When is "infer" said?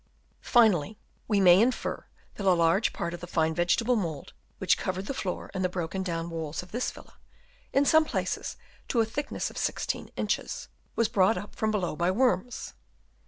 1.61-2.07